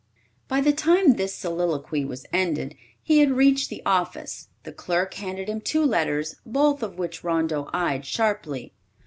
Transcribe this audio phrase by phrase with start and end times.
[0.47, 4.47] By the time this soliloquy was ended, he had reached the office.
[4.63, 8.73] The clerk handed him two letters, both of which Rondeau eyed sharply.